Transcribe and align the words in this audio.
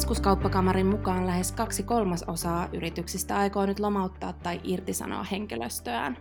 Keskuskauppakamarin 0.00 0.86
mukaan 0.86 1.26
lähes 1.26 1.52
kaksi 1.52 1.82
kolmasosaa 1.82 2.68
yrityksistä 2.72 3.36
aikoo 3.36 3.66
nyt 3.66 3.80
lomauttaa 3.80 4.32
tai 4.32 4.60
irtisanoa 4.64 5.22
henkilöstöään. 5.22 6.18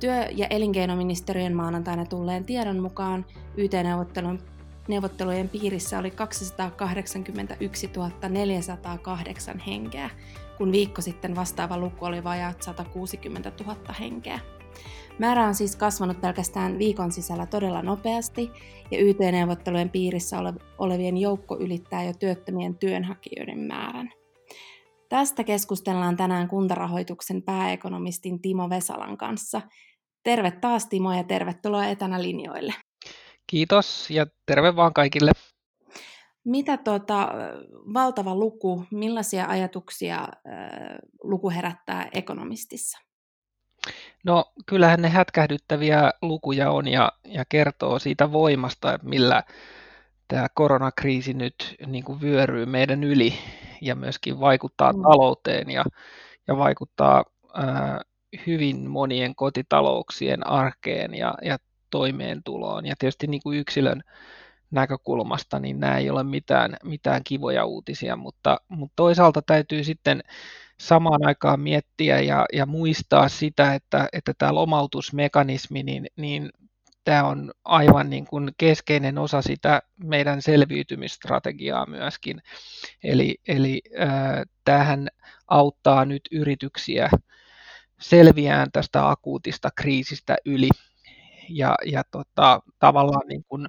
Työ- 0.00 0.28
ja 0.30 0.46
elinkeinoministeriön 0.50 1.54
maanantaina 1.54 2.06
tulleen 2.06 2.44
tiedon 2.44 2.78
mukaan 2.78 3.26
YT-neuvottelujen 3.56 5.48
piirissä 5.48 5.98
oli 5.98 6.10
281 6.10 7.90
408 8.28 9.58
henkeä, 9.58 10.10
kun 10.58 10.72
viikko 10.72 11.02
sitten 11.02 11.36
vastaava 11.36 11.78
luku 11.78 12.04
oli 12.04 12.24
vajaat 12.24 12.62
160 12.62 13.52
000 13.60 13.76
henkeä. 14.00 14.40
Määrä 15.18 15.46
on 15.46 15.54
siis 15.54 15.76
kasvanut 15.76 16.20
pelkästään 16.20 16.78
viikon 16.78 17.12
sisällä 17.12 17.46
todella 17.46 17.82
nopeasti, 17.82 18.50
ja 18.90 18.98
YT-neuvottelujen 18.98 19.90
piirissä 19.90 20.36
olevien 20.78 21.16
joukko 21.16 21.58
ylittää 21.60 22.04
jo 22.04 22.12
työttömien 22.18 22.78
työnhakijoiden 22.78 23.58
määrän. 23.58 24.10
Tästä 25.08 25.44
keskustellaan 25.44 26.16
tänään 26.16 26.48
kuntarahoituksen 26.48 27.42
pääekonomistin 27.42 28.42
Timo 28.42 28.70
Vesalan 28.70 29.16
kanssa. 29.16 29.60
Terve 30.22 30.50
taas 30.50 30.86
Timo 30.86 31.12
ja 31.12 31.24
tervetuloa 31.24 31.86
etänä 31.86 32.22
linjoille. 32.22 32.74
Kiitos 33.46 34.10
ja 34.10 34.26
terve 34.46 34.76
vaan 34.76 34.92
kaikille. 34.92 35.30
Mitä 36.44 36.76
tuota, 36.76 37.28
valtava 37.94 38.34
luku, 38.34 38.84
millaisia 38.90 39.46
ajatuksia 39.46 40.28
luku 41.22 41.50
herättää 41.50 42.08
ekonomistissa? 42.12 42.98
No 44.24 44.52
kyllähän 44.66 45.02
ne 45.02 45.08
hätkähdyttäviä 45.08 46.12
lukuja 46.22 46.70
on 46.70 46.88
ja, 46.88 47.12
ja 47.24 47.44
kertoo 47.48 47.98
siitä 47.98 48.32
voimasta, 48.32 48.98
millä 49.02 49.42
tämä 50.28 50.46
koronakriisi 50.54 51.34
nyt 51.34 51.74
niin 51.86 52.04
kuin 52.04 52.20
vyöryy 52.20 52.66
meidän 52.66 53.04
yli 53.04 53.34
ja 53.80 53.94
myöskin 53.94 54.40
vaikuttaa 54.40 54.92
mm. 54.92 55.02
talouteen 55.02 55.70
ja, 55.70 55.84
ja 56.48 56.56
vaikuttaa 56.56 57.24
ää, 57.54 58.00
hyvin 58.46 58.90
monien 58.90 59.34
kotitalouksien 59.34 60.46
arkeen 60.46 61.14
ja, 61.14 61.34
ja 61.42 61.58
toimeentuloon. 61.90 62.86
Ja 62.86 62.94
tietysti 62.98 63.26
niin 63.26 63.42
kuin 63.42 63.58
yksilön 63.58 64.02
näkökulmasta, 64.70 65.58
niin 65.58 65.80
nämä 65.80 65.98
ei 65.98 66.10
ole 66.10 66.22
mitään, 66.22 66.76
mitään 66.84 67.20
kivoja 67.24 67.64
uutisia, 67.64 68.16
mutta, 68.16 68.60
mutta 68.68 68.92
toisaalta 68.96 69.42
täytyy 69.42 69.84
sitten 69.84 70.22
samaan 70.80 71.26
aikaan 71.26 71.60
miettiä 71.60 72.20
ja, 72.20 72.46
ja 72.52 72.66
muistaa 72.66 73.28
sitä, 73.28 73.74
että, 73.74 74.08
että 74.12 74.32
tämä 74.38 74.54
lomautusmekanismi, 74.54 75.82
niin, 75.82 76.06
niin 76.16 76.50
tämä 77.04 77.24
on 77.24 77.52
aivan 77.64 78.10
niin 78.10 78.26
kuin 78.26 78.50
keskeinen 78.58 79.18
osa 79.18 79.42
sitä 79.42 79.82
meidän 80.04 80.42
selviytymistrategiaa 80.42 81.86
myöskin. 81.86 82.42
Eli, 83.04 83.36
eli 83.48 83.82
äh, 84.00 84.42
tähän 84.64 85.08
auttaa 85.48 86.04
nyt 86.04 86.22
yrityksiä 86.32 87.10
selviään 88.00 88.68
tästä 88.72 89.08
akuutista 89.08 89.70
kriisistä 89.76 90.36
yli 90.44 90.68
ja, 91.48 91.74
ja 91.86 92.02
tota, 92.10 92.60
tavallaan 92.78 93.28
niin 93.28 93.44
kuin, 93.48 93.68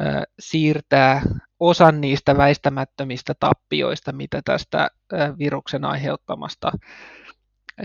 äh, 0.00 0.22
siirtää 0.38 1.22
osan 1.60 2.00
niistä 2.00 2.36
väistämättömistä 2.36 3.34
tappioista, 3.40 4.12
mitä 4.12 4.42
tästä 4.44 4.90
viruksen 5.38 5.84
aiheuttamasta 5.84 6.72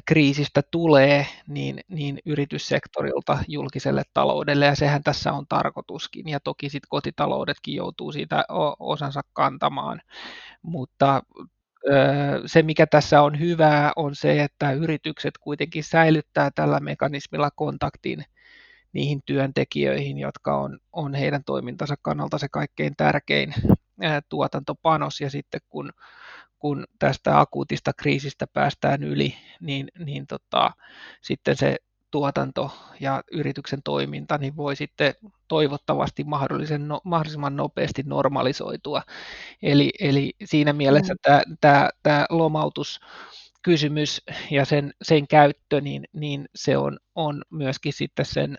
kriisistä 0.06 0.62
tulee, 0.72 1.28
niin, 1.48 1.80
niin 1.88 2.20
yrityssektorilta 2.26 3.38
julkiselle 3.48 4.04
taloudelle, 4.14 4.66
ja 4.66 4.76
sehän 4.76 5.04
tässä 5.04 5.34
on 5.34 5.46
tarkoituskin, 5.50 6.30
ja 6.30 6.40
toki 6.40 6.70
sitten 6.70 6.90
kotitaloudetkin 6.90 7.76
joutuu 7.76 8.12
siitä 8.12 8.46
osansa 8.80 9.22
kantamaan, 9.34 10.02
mutta 10.62 11.24
se, 12.46 12.62
mikä 12.62 12.88
tässä 12.88 13.22
on 13.22 13.40
hyvää, 13.40 13.92
on 13.96 14.16
se, 14.16 14.44
että 14.44 14.72
yritykset 14.72 15.38
kuitenkin 15.38 15.84
säilyttää 15.84 16.52
tällä 16.56 16.80
mekanismilla 16.80 17.52
kontaktin 17.52 18.26
niihin 18.94 19.22
työntekijöihin, 19.26 20.18
jotka 20.18 20.58
on, 20.58 20.80
on 20.92 21.14
heidän 21.14 21.44
toimintansa 21.44 21.96
kannalta 22.02 22.38
se 22.38 22.48
kaikkein 22.50 22.94
tärkein 22.98 23.54
ää, 24.02 24.22
tuotantopanos. 24.30 25.22
Ja 25.22 25.30
sitten 25.30 25.62
kun, 25.70 25.92
kun 26.60 26.86
tästä 27.00 27.40
akuutista 27.40 27.92
kriisistä 27.94 28.48
päästään 28.54 29.04
yli, 29.04 29.36
niin, 29.60 29.88
niin 30.06 30.28
tota, 30.28 30.72
sitten 31.22 31.58
se 31.58 31.76
tuotanto 32.12 32.72
ja 33.00 33.24
yrityksen 33.32 33.84
toiminta 33.84 34.38
niin 34.38 34.58
voi 34.58 34.76
sitten 34.76 35.14
toivottavasti 35.48 36.24
mahdollisen, 36.24 36.88
no, 36.88 37.02
mahdollisimman 37.04 37.56
nopeasti 37.56 38.04
normalisoitua. 38.06 39.02
Eli, 39.62 39.90
eli 40.00 40.34
siinä 40.46 40.74
mielessä 40.74 41.14
mm. 41.14 41.18
tämä, 41.22 41.44
tämä, 41.62 41.90
tämä 42.04 42.26
lomautus 42.30 43.00
kysymys 43.64 44.22
ja 44.52 44.66
sen, 44.66 44.94
sen 45.02 45.28
käyttö, 45.28 45.82
niin, 45.82 46.04
niin 46.14 46.50
se 46.56 46.78
on, 46.78 46.98
on 47.16 47.42
myöskin 47.50 47.94
sitten 47.94 48.26
sen 48.26 48.58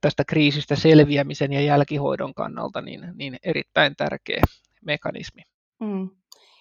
tästä 0.00 0.24
kriisistä 0.24 0.76
selviämisen 0.76 1.52
ja 1.52 1.60
jälkihoidon 1.60 2.34
kannalta 2.34 2.80
niin, 2.80 3.00
niin 3.14 3.36
erittäin 3.42 3.96
tärkeä 3.96 4.42
mekanismi. 4.84 5.42
Mm. 5.80 6.10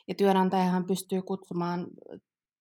Ja 0.07 0.15
työnantajahan 0.15 0.85
pystyy 0.85 1.21
kutsumaan 1.21 1.87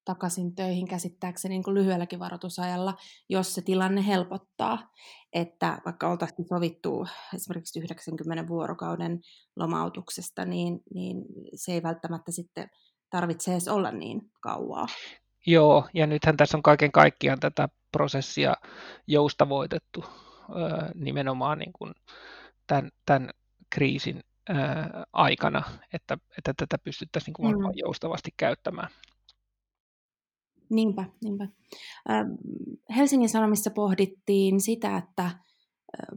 takaisin 0.04 0.54
töihin 0.54 0.88
käsittääkseni 0.88 1.54
niin 1.54 1.74
lyhyelläkin 1.74 2.18
varoitusajalla, 2.18 2.94
jos 3.28 3.54
se 3.54 3.62
tilanne 3.62 4.06
helpottaa. 4.06 4.90
Että 5.32 5.80
vaikka 5.84 6.08
oltaisiin 6.08 6.48
sovittu 6.48 7.06
esimerkiksi 7.34 7.78
90 7.78 8.48
vuorokauden 8.48 9.20
lomautuksesta, 9.56 10.44
niin, 10.44 10.80
niin 10.94 11.24
se 11.54 11.72
ei 11.72 11.82
välttämättä 11.82 12.32
sitten 12.32 12.70
tarvitse 13.10 13.52
edes 13.52 13.68
olla 13.68 13.90
niin 13.90 14.30
kauaa. 14.40 14.86
Joo, 15.46 15.88
ja 15.94 16.06
nythän 16.06 16.36
tässä 16.36 16.56
on 16.56 16.62
kaiken 16.62 16.92
kaikkiaan 16.92 17.40
tätä 17.40 17.68
prosessia 17.92 18.54
joustavoitettu 19.06 20.04
nimenomaan 20.94 21.58
niin 21.58 21.72
kuin 21.72 21.94
tämän, 22.66 22.90
tämän 23.06 23.30
kriisin 23.70 24.24
aikana, 25.12 25.62
että, 25.92 26.18
että 26.38 26.54
tätä 26.56 26.78
pystyttäisiin 26.84 27.34
niin 27.38 27.52
kuin 27.52 27.66
mm. 27.66 27.72
joustavasti 27.74 28.30
käyttämään. 28.36 28.88
Niinpä, 30.70 31.04
niinpä. 31.24 31.48
Helsingin 32.96 33.28
Sanomissa 33.28 33.70
pohdittiin 33.70 34.60
sitä, 34.60 34.96
että 34.96 35.30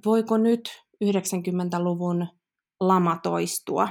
voiko 0.06 0.38
nyt 0.38 0.70
90-luvun 1.06 2.28
lama 2.80 3.20
toistua. 3.24 3.90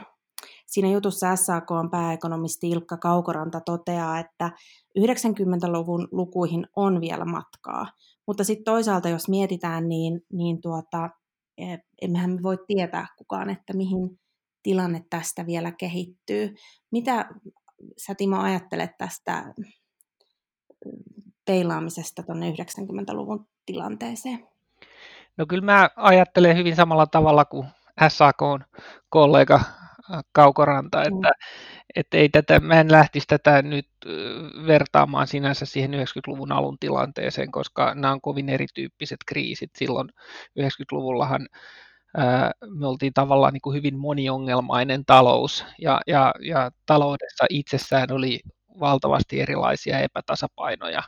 Siinä 0.70 0.90
jutussa 0.90 1.36
SAK 1.36 1.70
on 1.70 1.90
pääekonomisti 1.90 2.68
Ilkka 2.68 2.96
Kaukoranta 2.96 3.60
toteaa, 3.60 4.18
että 4.18 4.50
90-luvun 4.98 6.08
lukuihin 6.12 6.66
on 6.76 7.00
vielä 7.00 7.24
matkaa, 7.24 7.86
mutta 8.26 8.44
sitten 8.44 8.64
toisaalta, 8.64 9.08
jos 9.08 9.28
mietitään, 9.28 9.88
niin, 9.88 10.20
niin 10.32 10.60
tuota, 10.60 11.10
e, 11.58 11.76
emmehän 12.02 12.30
me 12.30 12.42
voi 12.42 12.58
tietää 12.66 13.06
kukaan, 13.18 13.50
että 13.50 13.72
mihin 13.72 14.20
tilanne 14.62 15.04
tästä 15.10 15.46
vielä 15.46 15.72
kehittyy. 15.72 16.54
Mitä 16.90 17.28
sä 17.98 18.14
Timo 18.14 18.40
ajattelet 18.40 18.90
tästä 18.98 19.54
peilaamisesta 21.44 22.22
tuonne 22.22 22.50
90-luvun 22.50 23.46
tilanteeseen? 23.66 24.48
No 25.36 25.46
kyllä 25.46 25.64
mä 25.64 25.90
ajattelen 25.96 26.56
hyvin 26.56 26.76
samalla 26.76 27.06
tavalla 27.06 27.44
kuin 27.44 27.66
SAK 28.08 28.38
kollega 29.08 29.60
Kaukoranta, 30.32 31.02
että, 31.02 31.28
mm. 31.28 31.44
että 31.96 32.16
ei 32.16 32.28
tätä, 32.28 32.60
mä 32.60 32.80
en 32.80 32.92
lähtisi 32.92 33.26
tätä 33.26 33.62
nyt 33.62 33.88
vertaamaan 34.66 35.26
sinänsä 35.26 35.66
siihen 35.66 35.94
90-luvun 35.94 36.52
alun 36.52 36.78
tilanteeseen, 36.80 37.50
koska 37.50 37.94
nämä 37.94 38.12
on 38.12 38.20
kovin 38.20 38.48
erityyppiset 38.48 39.18
kriisit. 39.26 39.70
Silloin 39.76 40.08
90-luvullahan 40.60 41.48
ää, 42.16 42.50
me 42.78 42.86
oltiin 42.86 43.14
tavallaan 43.14 43.52
niin 43.52 43.60
kuin 43.60 43.76
hyvin 43.76 43.98
moniongelmainen 43.98 45.04
talous 45.04 45.64
ja, 45.78 46.00
ja, 46.06 46.34
ja 46.40 46.70
taloudessa 46.86 47.46
itsessään 47.50 48.12
oli 48.12 48.40
valtavasti 48.80 49.40
erilaisia 49.40 49.98
epätasapainoja 49.98 51.02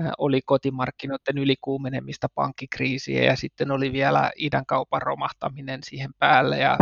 oli 0.18 0.40
kotimarkkinoiden 0.46 1.38
ylikuumenemista, 1.38 2.28
pankkikriisiä 2.34 3.24
ja 3.24 3.36
sitten 3.36 3.70
oli 3.70 3.92
vielä 3.92 4.30
idän 4.36 4.66
kaupan 4.66 5.02
romahtaminen 5.02 5.80
siihen 5.82 6.10
päälle 6.18 6.58
ja 6.58 6.76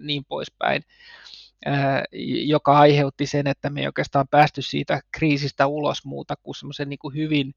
niin 0.00 0.24
poispäin, 0.28 0.82
joka 2.46 2.78
aiheutti 2.78 3.26
sen, 3.26 3.46
että 3.46 3.70
me 3.70 3.80
ei 3.80 3.86
oikeastaan 3.86 4.28
päästy 4.30 4.62
siitä 4.62 5.00
kriisistä 5.10 5.66
ulos 5.66 6.04
muuta 6.04 6.34
kuin 6.42 6.54
semmoisen 6.54 6.88
niin 6.88 6.98
kuin 6.98 7.14
hyvin 7.14 7.54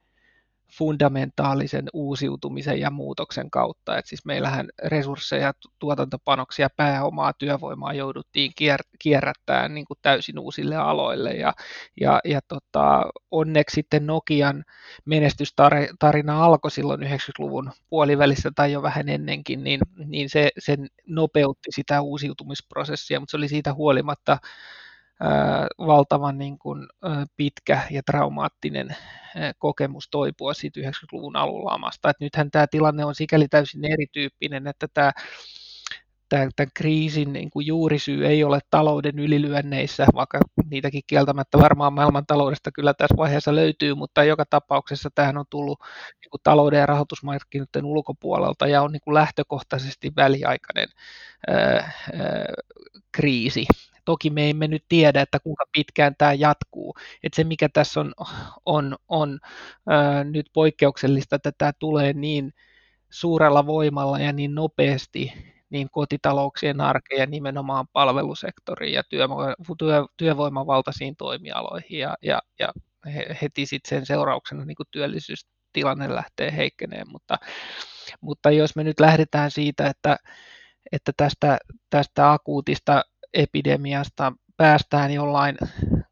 fundamentaalisen 0.78 1.86
uusiutumisen 1.94 2.80
ja 2.80 2.92
muutoksen 2.92 3.52
kautta. 3.52 3.98
Et 3.98 4.06
siis 4.06 4.26
meillähän 4.26 4.70
resursseja, 4.84 5.54
tuotantopanoksia, 5.80 6.70
pääomaa, 6.78 7.34
työvoimaa 7.34 7.94
jouduttiin 7.94 8.52
kier- 8.56 8.98
kierrättämään 9.00 9.74
niin 9.74 9.86
kuin 9.86 10.00
täysin 10.02 10.40
uusille 10.40 10.76
aloille. 10.76 11.32
Ja, 11.32 11.54
ja, 12.02 12.20
ja 12.26 12.40
tota, 12.48 13.02
onneksi 13.32 13.74
sitten 13.74 14.06
Nokian 14.08 14.64
menestystarina 15.06 16.46
alkoi 16.46 16.72
silloin 16.72 17.02
90-luvun 17.02 17.72
puolivälissä 17.90 18.52
tai 18.56 18.72
jo 18.72 18.82
vähän 18.82 19.10
ennenkin, 19.10 19.64
niin, 19.64 19.80
niin 20.06 20.30
se 20.30 20.50
sen 20.60 20.88
nopeutti 21.08 21.70
sitä 21.76 22.02
uusiutumisprosessia, 22.02 23.20
mutta 23.20 23.32
se 23.32 23.38
oli 23.38 23.48
siitä 23.48 23.74
huolimatta 23.74 24.38
valtavan 25.80 26.38
niin 26.38 26.60
kuin, 26.60 26.88
pitkä 27.38 27.82
ja 27.90 28.02
traumaattinen 28.06 28.96
kokemus 29.58 30.10
toipua 30.12 30.54
siitä 30.54 30.80
90-luvun 30.80 31.36
alulla 31.36 31.72
lamasta. 31.72 32.10
Et 32.10 32.20
nythän 32.20 32.52
tämä 32.52 32.68
tilanne 32.68 33.06
on 33.06 33.16
sikäli 33.16 33.48
täysin 33.48 33.86
erityyppinen, 33.86 34.68
että 34.68 34.88
tämä 34.94 35.12
tämän 36.30 36.72
kriisin 36.74 37.34
niin 37.34 37.50
kuin 37.50 37.68
juurisyy 37.68 38.28
ei 38.28 38.44
ole 38.44 38.60
talouden 38.70 39.20
ylilyönneissä, 39.20 40.06
vaikka 40.16 40.40
niitäkin 40.70 41.02
kieltämättä 41.08 41.58
varmaan 41.58 41.94
maailman 41.94 42.26
taloudesta 42.26 42.72
kyllä 42.72 42.94
tässä 42.94 43.18
vaiheessa 43.18 43.56
löytyy, 43.56 43.96
mutta 43.96 44.24
joka 44.24 44.46
tapauksessa 44.50 45.10
tähän 45.16 45.38
on 45.38 45.46
tullut 45.50 45.80
niin 46.22 46.30
kuin 46.30 46.42
talouden 46.44 46.80
ja 46.80 46.86
rahoitusmarkkinoiden 46.86 47.86
ulkopuolelta 47.86 48.68
ja 48.68 48.82
on 48.82 48.92
niin 48.92 49.02
kuin 49.04 49.14
lähtökohtaisesti 49.14 50.12
väliaikainen 50.16 50.88
ää, 51.48 51.58
ää, 51.58 51.92
kriisi. 53.12 53.66
Toki 54.06 54.30
me 54.30 54.50
emme 54.50 54.68
nyt 54.68 54.86
tiedä, 54.90 55.22
että 55.22 55.40
kuinka 55.40 55.64
pitkään 55.72 56.16
tämä 56.18 56.34
jatkuu. 56.34 56.96
Että 57.24 57.36
se, 57.36 57.44
mikä 57.44 57.70
tässä 57.70 58.00
on, 58.00 58.14
on, 58.66 58.98
on 59.08 59.40
ää, 59.90 60.24
nyt 60.24 60.50
poikkeuksellista, 60.54 61.36
että 61.36 61.52
tämä 61.58 61.72
tulee 61.80 62.14
niin 62.14 62.54
suurella 63.10 63.66
voimalla 63.66 64.20
ja 64.20 64.34
niin 64.34 64.56
nopeasti, 64.56 65.34
niin 65.70 65.90
kotitalouksien 65.92 66.82
arkeen 66.82 67.32
nimenomaan 67.32 67.88
palvelusektoriin 67.94 68.94
ja 68.94 69.04
työ, 69.10 69.28
työ, 69.78 70.06
työvoimavaltaisiin 70.18 71.16
toimialoihin 71.16 72.00
ja, 72.00 72.18
ja, 72.22 72.42
ja 72.60 72.74
heti 73.42 73.66
sitten 73.66 73.90
sen 73.90 74.06
seurauksena 74.06 74.66
niin 74.66 74.76
työllisyystilanne 74.92 76.16
lähtee 76.16 76.56
heikkeneen, 76.56 77.08
mutta, 77.12 77.38
mutta 78.22 78.52
jos 78.52 78.76
me 78.76 78.84
nyt 78.84 79.00
lähdetään 79.00 79.52
siitä, 79.52 79.88
että, 79.88 80.18
että 80.92 81.12
tästä, 81.18 81.58
tästä 81.90 82.32
akuutista 82.32 83.04
epidemiasta 83.34 84.34
päästään 84.58 85.12
jollain 85.12 85.58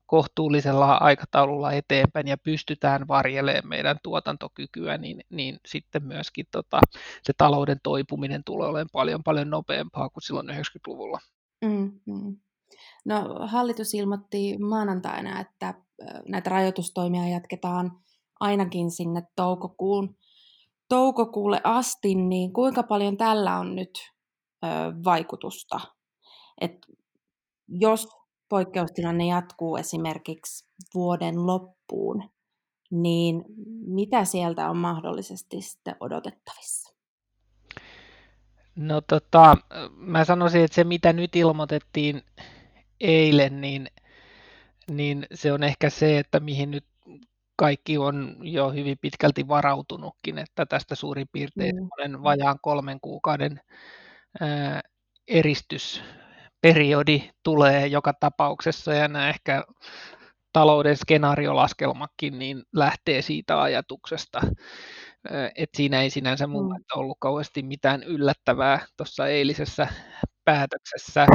kohtuullisella 0.06 0.94
aikataululla 0.94 1.72
eteenpäin 1.72 2.28
ja 2.28 2.38
pystytään 2.38 3.08
varjelemaan 3.08 3.68
meidän 3.68 4.00
tuotantokykyä, 4.04 4.98
niin, 4.98 5.24
niin 5.30 5.60
sitten 5.66 6.04
myöskin 6.04 6.46
tota, 6.52 6.80
se 7.24 7.34
talouden 7.38 7.78
toipuminen 7.84 8.44
tulee 8.44 8.68
olemaan 8.68 8.90
paljon 8.92 9.24
paljon 9.24 9.50
nopeampaa 9.50 10.10
kuin 10.10 10.24
silloin 10.24 10.50
90-luvulla. 10.50 11.20
Mm-hmm. 11.66 12.38
No, 13.06 13.48
hallitus 13.48 13.94
ilmoitti 13.94 14.58
maanantaina, 14.58 15.40
että 15.40 15.74
näitä 16.28 16.50
rajoitustoimia 16.50 17.28
jatketaan 17.28 17.92
ainakin 18.40 18.92
sinne 18.92 19.24
toukokuun, 19.36 20.18
toukokuulle 20.90 21.62
asti, 21.64 22.16
niin 22.16 22.54
kuinka 22.54 22.84
paljon 22.84 23.18
tällä 23.18 23.60
on 23.60 23.76
nyt 23.76 23.92
ö, 24.64 24.68
vaikutusta? 25.04 25.80
Et 26.62 26.78
jos 27.72 28.08
poikkeustilanne 28.50 29.28
jatkuu 29.28 29.78
esimerkiksi 29.78 30.66
vuoden 30.94 31.46
loppuun, 31.46 32.30
niin 32.92 33.46
mitä 33.86 34.26
sieltä 34.26 34.70
on 34.70 34.78
mahdollisesti 34.78 35.62
sitten 35.62 35.96
odotettavissa? 36.00 36.96
No 38.76 39.02
tota, 39.02 39.58
mä 39.96 40.26
sanoisin, 40.26 40.64
että 40.64 40.76
se 40.76 40.84
mitä 40.84 41.14
nyt 41.14 41.36
ilmoitettiin 41.36 42.22
eilen, 43.00 43.62
niin, 43.62 43.88
niin 44.92 45.28
se 45.34 45.52
on 45.52 45.64
ehkä 45.64 45.90
se, 45.90 46.20
että 46.20 46.40
mihin 46.40 46.72
nyt 46.72 46.86
kaikki 47.56 47.98
on 47.98 48.38
jo 48.42 48.70
hyvin 48.70 48.98
pitkälti 49.02 49.48
varautunutkin, 49.48 50.38
että 50.38 50.66
tästä 50.66 50.96
suurin 50.96 51.28
piirtein 51.32 51.76
mm. 51.76 52.24
vajaan 52.24 52.60
kolmen 52.62 53.00
kuukauden 53.02 53.62
ää, 54.40 54.82
eristys 55.28 56.02
periodi 56.62 57.30
tulee 57.44 57.88
joka 57.88 58.14
tapauksessa 58.20 58.94
ja 58.94 59.08
nämä 59.08 59.30
ehkä 59.30 59.64
talouden 60.54 60.98
skenaariolaskelmakin 60.98 62.40
niin 62.40 62.64
lähtee 62.74 63.22
siitä 63.22 63.62
ajatuksesta, 63.62 64.42
että 65.56 65.78
siinä 65.78 66.02
ei 66.02 66.10
sinänsä 66.10 66.48
mun 66.48 66.64
mm. 66.64 66.68
mielestä 66.70 66.94
ollut 66.96 67.18
kauheasti 67.20 67.64
mitään 67.64 68.04
yllättävää 68.04 68.86
tuossa 68.98 69.28
eilisessä 69.28 69.88
päätöksessä. 70.46 71.28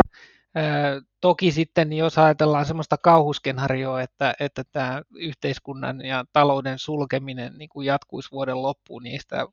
Toki 1.21 1.53
sitten, 1.53 1.93
jos 1.93 2.19
ajatellaan 2.19 2.67
sellaista 2.67 2.97
kauhuskenaarioa, 2.99 4.03
että, 4.03 4.35
että 4.41 4.63
tämä 4.73 5.03
yhteiskunnan 5.15 6.05
ja 6.05 6.25
talouden 6.33 6.79
sulkeminen 6.79 7.59
niin 7.59 7.69
kuin 7.69 7.87
jatkuisi 7.87 8.31
vuoden 8.31 8.63
loppuun, 8.63 9.03
niin 9.03 9.21
sitä 9.21 9.47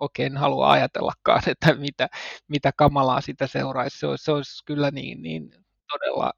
oikein 0.00 0.36
halua 0.36 0.70
ajatellakaan, 0.70 1.42
että 1.46 1.74
mitä, 1.74 2.08
mitä 2.48 2.72
kamalaa 2.76 3.20
sitä 3.20 3.46
seuraisi. 3.46 3.98
Se 3.98 4.06
olisi, 4.06 4.24
se 4.24 4.32
olisi 4.32 4.64
kyllä 4.64 4.90
niin, 4.90 5.22
niin 5.22 5.50
todella, 5.92 6.32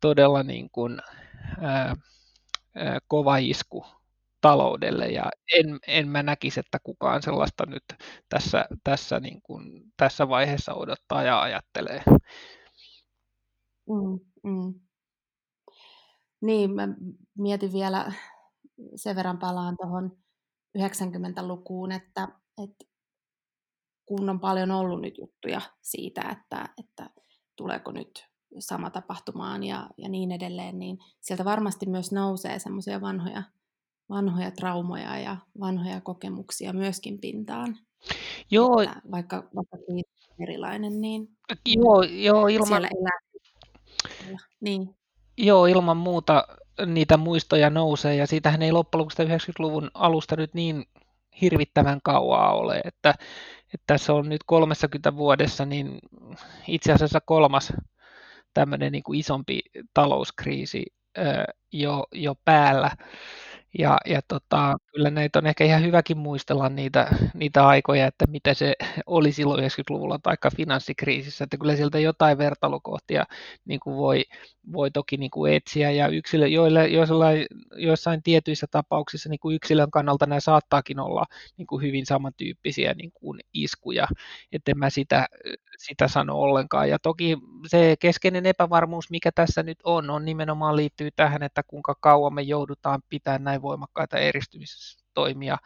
todella 0.00 0.42
niin 0.42 0.70
kuin, 0.70 1.00
ää, 1.60 1.96
ää, 2.74 2.98
kova 3.08 3.36
isku 3.36 3.86
taloudelle 4.40 5.06
ja 5.06 5.24
en, 5.58 5.78
en 5.86 6.08
mä 6.08 6.22
näkisi, 6.22 6.60
että 6.60 6.78
kukaan 6.82 7.22
sellaista 7.22 7.66
nyt 7.66 7.84
tässä, 8.28 8.64
tässä, 8.84 9.20
niin 9.20 9.42
kuin, 9.42 9.92
tässä 9.96 10.28
vaiheessa 10.28 10.74
odottaa 10.74 11.22
ja 11.22 11.40
ajattelee. 11.40 12.02
Mm, 13.88 14.20
mm. 14.42 14.74
Niin, 16.40 16.74
mä 16.74 16.88
mietin 17.38 17.72
vielä, 17.72 18.12
sen 18.96 19.16
verran 19.16 19.38
palaan 19.38 19.76
tuohon 19.76 20.16
90-lukuun, 20.78 21.92
että 21.92 22.28
että 22.62 22.84
kun 24.06 24.30
on 24.30 24.40
paljon 24.40 24.70
ollut 24.70 25.00
nyt 25.00 25.18
juttuja 25.18 25.60
siitä, 25.82 26.20
että, 26.20 26.68
että 26.78 27.10
tuleeko 27.56 27.92
nyt 27.92 28.26
sama 28.58 28.90
tapahtumaan 28.90 29.64
ja, 29.64 29.90
ja 29.98 30.08
niin 30.08 30.32
edelleen, 30.32 30.78
niin 30.78 30.98
sieltä 31.20 31.44
varmasti 31.44 31.86
myös 31.86 32.12
nousee 32.12 32.58
semmoisia 32.58 33.00
vanhoja, 33.00 33.42
vanhoja 34.08 34.50
traumoja 34.50 35.18
ja 35.18 35.36
vanhoja 35.60 36.00
kokemuksia 36.00 36.72
myöskin 36.72 37.18
pintaan. 37.20 37.78
Joo. 38.50 38.80
Että 38.80 39.02
vaikka, 39.10 39.48
vaikka 39.56 39.76
erilainen, 40.42 41.00
niin 41.00 41.28
joo, 41.66 42.02
joo, 42.02 42.46
ilman, 42.46 42.68
siellä 42.68 42.88
elää. 43.00 43.20
Niin. 44.60 44.96
Joo, 45.38 45.66
ilman 45.66 45.96
muuta 45.96 46.48
niitä 46.86 47.16
muistoja 47.16 47.70
nousee 47.70 48.16
ja 48.16 48.26
siitähän 48.26 48.62
ei 48.62 48.72
loppujen 48.72 49.00
lopuksi 49.00 49.22
90-luvun 49.22 49.90
alusta 49.94 50.36
nyt 50.36 50.54
niin 50.54 50.84
hirvittävän 51.40 52.00
kauaa 52.04 52.54
ole, 52.54 52.80
että, 52.84 53.10
että 53.74 53.84
tässä 53.86 54.12
on 54.12 54.28
nyt 54.28 54.40
30 54.46 55.16
vuodessa 55.16 55.64
niin 55.66 55.98
itse 56.68 56.92
asiassa 56.92 57.20
kolmas 57.20 57.72
tämmöinen 58.54 58.92
niin 58.92 59.02
kuin 59.02 59.18
isompi 59.18 59.60
talouskriisi 59.94 60.84
jo, 61.72 62.06
jo 62.12 62.34
päällä. 62.44 62.90
Ja, 63.78 63.98
ja 64.06 64.20
tota, 64.28 64.76
kyllä 64.94 65.10
näitä 65.10 65.38
on 65.38 65.46
ehkä 65.46 65.64
ihan 65.64 65.82
hyväkin 65.82 66.18
muistella 66.18 66.68
niitä, 66.68 67.08
niitä 67.34 67.66
aikoja, 67.66 68.06
että 68.06 68.24
mitä 68.26 68.54
se 68.54 68.74
oli 69.06 69.32
silloin 69.32 69.64
90-luvulla 69.64 70.18
tai 70.22 70.36
finanssikriisissä, 70.56 71.44
että 71.44 71.56
kyllä 71.56 71.76
sieltä 71.76 71.98
jotain 71.98 72.38
vertailukohtia 72.38 73.24
niin 73.64 73.80
kuin 73.80 73.96
voi, 73.96 74.24
voi 74.72 74.90
toki 74.90 75.16
niin 75.16 75.30
kuin 75.30 75.52
etsiä, 75.52 75.90
ja 75.90 76.08
yksilö, 76.08 76.46
joille, 76.46 76.88
joissain, 76.88 77.46
joissain 77.76 78.22
tietyissä 78.22 78.66
tapauksissa 78.70 79.28
niin 79.28 79.40
kuin 79.40 79.56
yksilön 79.56 79.90
kannalta 79.90 80.26
nämä 80.26 80.40
saattaakin 80.40 81.00
olla 81.00 81.24
niin 81.56 81.66
kuin 81.66 81.82
hyvin 81.82 82.06
samantyyppisiä 82.06 82.94
niin 82.94 83.12
kuin 83.14 83.40
iskuja, 83.54 84.06
että 84.52 84.70
en 84.70 84.78
mä 84.78 84.90
sitä, 84.90 85.26
sitä 85.78 86.08
sano 86.08 86.34
ollenkaan. 86.34 86.88
Ja 86.88 86.98
toki 86.98 87.36
se 87.66 87.96
keskeinen 88.00 88.46
epävarmuus, 88.46 89.10
mikä 89.10 89.32
tässä 89.32 89.62
nyt 89.62 89.78
on, 89.84 90.10
on 90.10 90.24
nimenomaan 90.24 90.76
liittyy 90.76 91.10
tähän, 91.16 91.42
että 91.42 91.62
kuinka 91.62 91.94
kauan 92.00 92.34
me 92.34 92.42
joudutaan 92.42 93.02
pitämään 93.08 93.44
näin 93.44 93.62
voimakkaita 93.66 94.18
eristymistoimia 94.18 95.56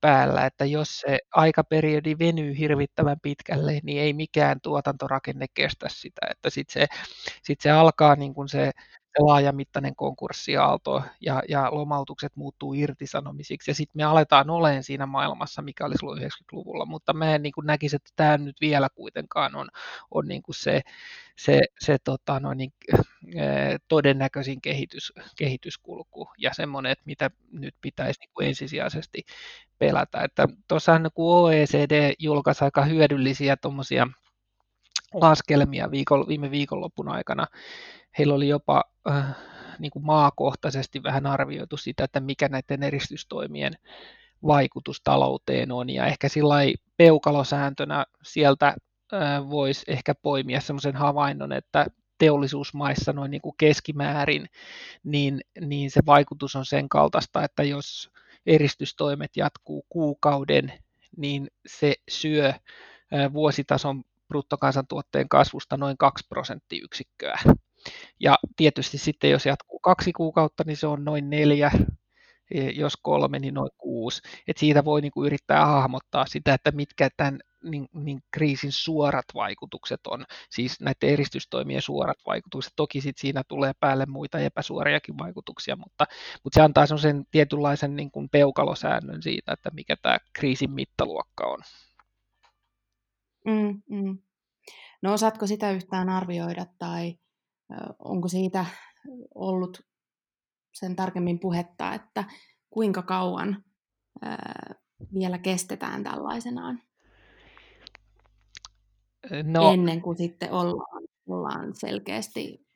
päällä, 0.00 0.46
että 0.46 0.64
jos 0.64 1.00
se 1.00 1.18
aikaperiodi 1.34 2.16
venyy 2.18 2.58
hirvittävän 2.58 3.16
pitkälle, 3.22 3.80
niin 3.82 4.02
ei 4.02 4.12
mikään 4.12 4.60
tuotantorakenne 4.60 5.46
kestä 5.54 5.88
sitä, 5.90 6.20
että 6.30 6.50
sitten 6.50 6.72
se, 6.72 6.86
sit 7.42 7.60
se 7.60 7.70
alkaa 7.70 8.16
niin 8.16 8.34
kuin 8.34 8.48
se, 8.48 8.70
se 9.16 9.22
laajamittainen 9.22 9.96
konkurssiaalto 9.96 11.02
ja, 11.20 11.42
ja 11.48 11.68
lomautukset 11.70 12.36
muuttuu 12.36 12.74
irtisanomisiksi 12.74 13.70
ja 13.70 13.74
sitten 13.74 13.98
me 13.98 14.04
aletaan 14.04 14.50
olemaan 14.50 14.82
siinä 14.82 15.06
maailmassa, 15.06 15.62
mikä 15.62 15.86
oli 15.86 15.94
silloin 15.98 16.22
90-luvulla, 16.22 16.86
mutta 16.86 17.12
mä 17.12 17.34
en 17.34 17.42
niin 17.42 17.52
kuin 17.52 17.66
näkisi, 17.66 17.96
että 17.96 18.10
tämä 18.16 18.38
nyt 18.38 18.60
vielä 18.60 18.88
kuitenkaan 18.94 19.54
on, 19.54 19.68
on 20.10 20.28
niin 20.28 20.42
kuin 20.42 20.54
se, 20.54 20.80
se, 21.36 21.60
se 21.80 21.96
tota, 22.04 22.40
noin, 22.40 22.58
niin, 22.58 22.72
todennäköisin 23.88 24.60
kehitys, 24.60 25.12
kehityskulku 25.36 26.28
ja 26.38 26.50
semmoinen, 26.54 26.92
että 26.92 27.04
mitä 27.06 27.30
nyt 27.52 27.74
pitäisi 27.80 28.20
niin 28.20 28.30
kuin 28.34 28.48
ensisijaisesti 28.48 29.22
pelätä. 29.78 30.20
Että 30.20 30.48
OECD 31.16 32.14
julkaisi 32.18 32.64
aika 32.64 32.84
hyödyllisiä 32.84 33.56
tuommoisia 33.56 34.06
laskelmia 35.14 35.90
viikon, 35.90 36.28
viime 36.28 36.50
viikonlopun 36.50 37.08
aikana. 37.08 37.46
Heillä 38.18 38.34
oli 38.34 38.48
jopa 38.48 38.84
äh, 39.10 39.24
niin 39.78 39.90
kuin 39.90 40.04
maakohtaisesti 40.04 41.02
vähän 41.02 41.26
arvioitu 41.26 41.76
sitä, 41.76 42.04
että 42.04 42.20
mikä 42.20 42.48
näiden 42.48 42.82
eristystoimien 42.82 43.72
vaikutus 44.46 45.00
talouteen 45.04 45.72
on, 45.72 45.90
ja 45.90 46.06
ehkä 46.06 46.28
sillä 46.28 46.54
peukalosääntönä 46.96 48.06
sieltä 48.22 48.76
voisi 49.50 49.84
ehkä 49.88 50.14
poimia 50.14 50.60
semmoisen 50.60 50.96
havainnon, 50.96 51.52
että 51.52 51.86
teollisuusmaissa 52.18 53.12
noin 53.12 53.30
niin 53.30 53.40
kuin 53.40 53.54
keskimäärin, 53.58 54.46
niin, 55.04 55.40
niin 55.60 55.90
se 55.90 56.00
vaikutus 56.06 56.56
on 56.56 56.66
sen 56.66 56.88
kaltaista, 56.88 57.44
että 57.44 57.62
jos 57.62 58.10
eristystoimet 58.46 59.36
jatkuu 59.36 59.86
kuukauden, 59.88 60.72
niin 61.16 61.50
se 61.66 61.94
syö 62.08 62.52
vuositason 63.32 64.04
bruttokansantuotteen 64.28 65.28
kasvusta 65.28 65.76
noin 65.76 65.98
2 65.98 66.24
prosenttiyksikköä. 66.28 67.38
Ja 68.20 68.36
tietysti 68.56 68.98
sitten 68.98 69.30
jos 69.30 69.46
jatkuu 69.46 69.78
kaksi 69.78 70.12
kuukautta, 70.12 70.64
niin 70.66 70.76
se 70.76 70.86
on 70.86 71.04
noin 71.04 71.30
neljä, 71.30 71.70
e, 72.50 72.70
jos 72.70 72.96
kolme, 73.02 73.38
niin 73.38 73.54
noin 73.54 73.70
kuusi. 73.78 74.22
Et 74.48 74.56
siitä 74.56 74.84
voi 74.84 75.00
niin 75.00 75.12
kuin 75.12 75.26
yrittää 75.26 75.66
hahmottaa 75.66 76.26
sitä, 76.26 76.54
että 76.54 76.70
mitkä 76.70 77.08
tämän 77.16 77.40
niin, 77.70 77.88
niin 77.92 78.20
kriisin 78.30 78.72
suorat 78.72 79.24
vaikutukset 79.34 80.00
on, 80.06 80.24
siis 80.50 80.80
näiden 80.80 81.10
eristystoimien 81.10 81.82
suorat 81.82 82.18
vaikutukset. 82.26 82.72
Toki 82.76 83.00
sit 83.00 83.18
siinä 83.18 83.42
tulee 83.48 83.72
päälle 83.80 84.06
muita 84.06 84.38
epäsuoriakin 84.38 85.18
vaikutuksia, 85.18 85.76
mutta, 85.76 86.06
mutta 86.44 86.54
se 86.54 86.62
antaa 86.62 86.86
sen 86.86 87.24
tietynlaisen 87.30 87.96
niin 87.96 88.10
kuin 88.10 88.28
peukalosäännön 88.28 89.22
siitä, 89.22 89.52
että 89.52 89.70
mikä 89.70 89.96
tämä 90.02 90.18
kriisin 90.32 90.70
mittaluokka 90.70 91.46
on. 91.46 91.58
Mm, 93.46 93.82
mm. 93.90 94.18
No 95.02 95.12
osaatko 95.12 95.46
sitä 95.46 95.70
yhtään 95.70 96.08
arvioida 96.08 96.66
tai 96.78 97.18
onko 97.98 98.28
siitä 98.28 98.66
ollut 99.34 99.80
sen 100.74 100.96
tarkemmin 100.96 101.38
puhetta, 101.38 101.94
että 101.94 102.24
kuinka 102.70 103.02
kauan 103.02 103.64
vielä 105.14 105.38
kestetään 105.38 106.04
tällaisenaan? 106.04 106.82
No, 109.44 109.72
ennen 109.72 110.02
kuin 110.02 110.16
sitten 110.16 110.52
ollaan, 110.52 111.04
ollaan 111.28 111.74
selkeästi 111.74 112.66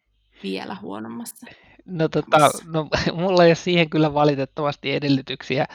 vielä 0.43 0.77
huonommassa. 0.83 1.47
No, 1.85 2.09
tota, 2.09 2.51
no, 2.67 2.89
mulla 3.23 3.45
ei 3.45 3.49
ole 3.49 3.55
siihen 3.55 3.91
kyllä 3.91 4.15
valitettavasti 4.15 4.93
edellytyksiä, 4.93 5.67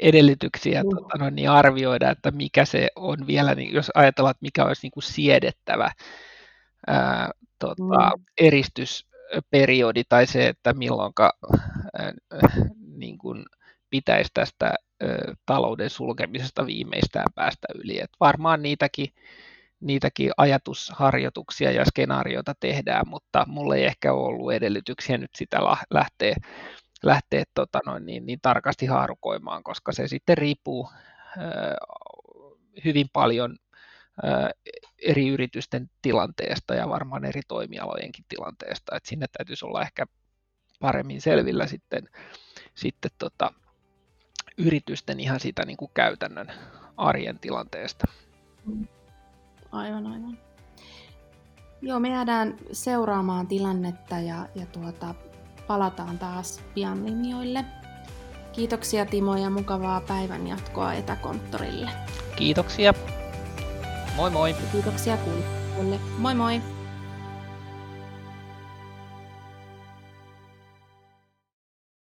edellytyksiä 0.00 0.82
mm. 0.82 0.88
tota, 0.90 1.18
no, 1.18 1.30
niin 1.30 1.50
arvioida, 1.50 2.10
että 2.10 2.30
mikä 2.30 2.64
se 2.64 2.88
on 2.96 3.26
vielä, 3.26 3.54
niin 3.54 3.74
jos 3.74 3.90
ajatellaan, 3.94 4.30
että 4.30 4.42
mikä 4.42 4.64
olisi 4.64 4.80
niin 4.82 4.90
kuin 4.90 5.02
siedettävä 5.02 5.90
ää, 6.86 7.30
tota, 7.58 8.16
mm. 8.16 8.24
eristysperiodi 8.38 10.02
tai 10.08 10.26
se, 10.26 10.48
että 10.48 10.72
milloin 10.72 11.12
niin 12.96 13.18
kuin 13.18 13.44
pitäisi 13.90 14.30
tästä 14.34 14.66
ä, 14.66 14.74
talouden 15.46 15.90
sulkemisesta 15.90 16.66
viimeistään 16.66 17.26
päästä 17.34 17.66
yli. 17.74 18.00
Et 18.00 18.10
varmaan 18.20 18.62
niitäkin 18.62 19.08
niitäkin 19.82 20.30
ajatusharjoituksia 20.36 21.70
ja 21.70 21.84
skenaarioita 21.84 22.54
tehdään, 22.60 23.08
mutta 23.08 23.44
mulla 23.48 23.76
ei 23.76 23.84
ehkä 23.84 24.12
ole 24.12 24.26
ollut 24.26 24.52
edellytyksiä 24.52 25.18
nyt 25.18 25.30
sitä 25.36 25.58
lähteä, 25.90 26.36
lähteä 27.02 27.44
tota 27.54 27.80
noin, 27.86 28.06
niin, 28.06 28.26
niin 28.26 28.38
tarkasti 28.42 28.86
haarukoimaan, 28.86 29.62
koska 29.62 29.92
se 29.92 30.08
sitten 30.08 30.38
riippuu 30.38 30.90
hyvin 32.84 33.06
paljon 33.12 33.56
eri 35.02 35.28
yritysten 35.28 35.90
tilanteesta 36.02 36.74
ja 36.74 36.88
varmaan 36.88 37.24
eri 37.24 37.40
toimialojenkin 37.48 38.24
tilanteesta, 38.28 38.96
että 38.96 39.08
sinne 39.08 39.26
täytyisi 39.38 39.66
olla 39.66 39.82
ehkä 39.82 40.06
paremmin 40.80 41.20
selvillä 41.20 41.66
sitten, 41.66 42.08
sitten 42.74 43.10
tota, 43.18 43.52
yritysten 44.58 45.20
ihan 45.20 45.40
sitä 45.40 45.64
niin 45.64 45.76
kuin 45.76 45.90
käytännön 45.94 46.52
arjen 46.96 47.38
tilanteesta. 47.38 48.06
Aivan, 49.72 50.06
aivan. 50.06 50.38
Joo, 51.82 52.00
me 52.00 52.08
jäädään 52.08 52.56
seuraamaan 52.72 53.46
tilannetta 53.46 54.18
ja, 54.18 54.48
ja 54.54 54.66
tuota, 54.66 55.14
palataan 55.72 56.18
taas 56.18 56.60
pian 56.74 57.06
linjoille. 57.06 57.64
Kiitoksia 58.52 59.06
Timo 59.06 59.36
ja 59.36 59.50
mukavaa 59.50 60.00
päivän 60.00 60.46
jatkoa 60.46 60.92
etäkonttorille. 60.94 61.90
Kiitoksia. 62.36 62.94
Moi 64.16 64.30
moi. 64.30 64.50
Ja 64.50 64.56
kiitoksia 64.72 65.16
kuulijoille. 65.16 66.00
Moi 66.18 66.34
moi. 66.34 66.60